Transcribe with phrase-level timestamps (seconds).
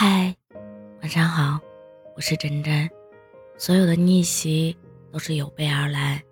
[0.00, 0.32] 嗨，
[1.02, 1.58] 晚上好，
[2.14, 2.88] 我是真真。
[3.56, 4.76] 所有的逆袭
[5.10, 6.22] 都是有备而来，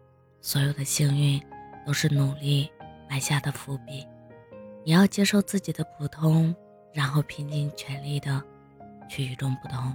[0.40, 1.42] 所有的幸运
[1.84, 2.70] 都是努力
[3.10, 4.06] 埋下的伏笔。
[4.84, 6.54] 你要接受自己的普通，
[6.92, 8.40] 然后拼尽全力的
[9.10, 9.92] 去与众不同，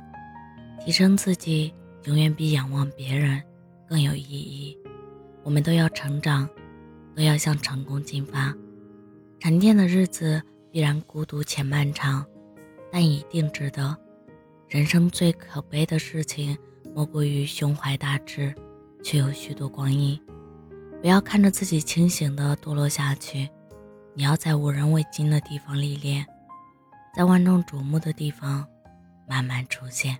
[0.84, 3.42] 提升自己，永远比仰望别人
[3.88, 4.78] 更有意义。
[5.44, 6.46] 我们都要成长，
[7.16, 8.54] 都要向成功进发。
[9.40, 12.26] 沉淀的日子必然孤独且漫长。
[12.92, 13.98] 但一定值得。
[14.68, 16.58] 人生最可悲的事情，
[16.94, 18.54] 莫过于胸怀大志，
[19.04, 20.20] 却有许多光阴。
[21.02, 23.50] 不要看着自己清醒的堕落下去，
[24.14, 26.26] 你要在无人问津的地方历练，
[27.16, 28.68] 在万众瞩目的地方
[29.28, 30.18] 慢慢出现。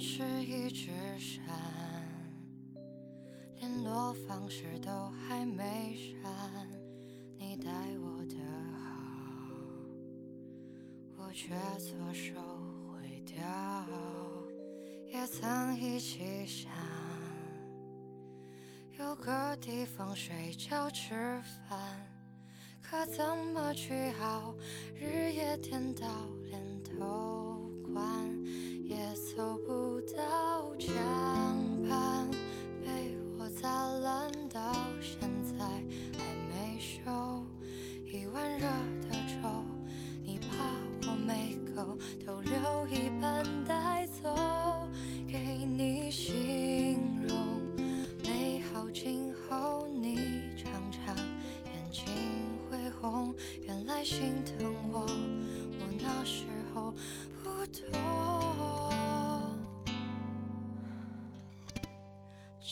[0.00, 1.44] 是一只山，
[3.56, 6.68] 联络方式都还没删，
[7.36, 8.36] 你待我的
[8.78, 8.86] 好，
[11.16, 12.34] 我却错手
[12.86, 13.36] 毁掉。
[15.06, 16.70] 也曾一起想
[18.98, 22.06] 有个地方睡觉吃饭，
[22.80, 24.54] 可怎么去好？
[24.94, 26.06] 日夜颠倒，
[26.44, 26.82] 连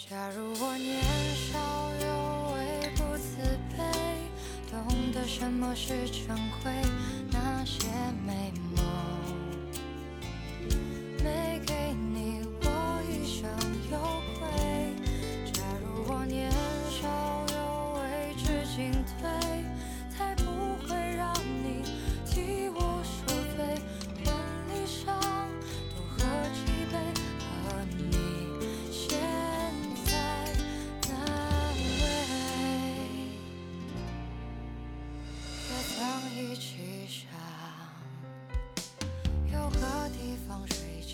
[0.09, 1.03] 假如我年
[1.35, 1.59] 少
[2.01, 3.83] 有为不自卑，
[4.71, 6.29] 懂得什么是珍
[6.63, 6.73] 贵，
[7.33, 7.89] 那些
[8.25, 8.53] 美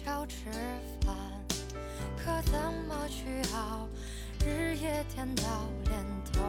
[0.05, 0.51] 要吃
[1.05, 1.15] 饭，
[2.17, 2.53] 可怎
[2.89, 3.89] 么去熬？
[4.45, 5.45] 日夜颠倒，
[5.85, 6.41] 连头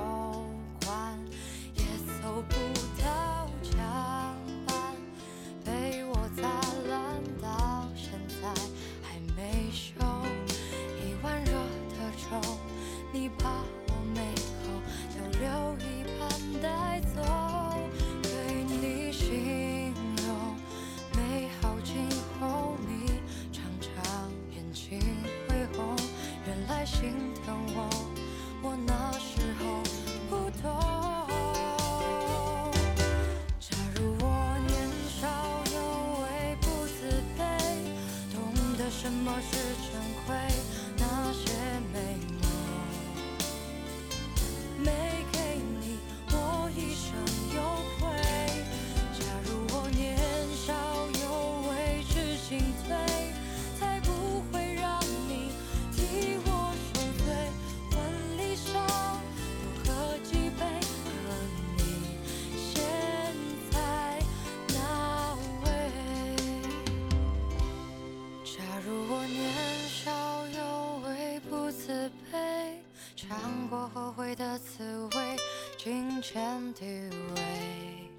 [39.24, 40.36] 么是珍贵，
[40.98, 41.54] 那些
[41.94, 42.20] 美
[76.74, 76.86] 地
[77.36, 78.10] 位，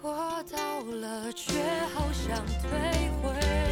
[0.00, 0.12] 破
[0.52, 1.52] 到了却
[1.94, 3.67] 好想退回。